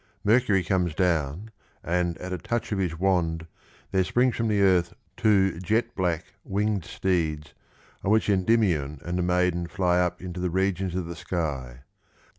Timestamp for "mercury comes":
0.23-0.95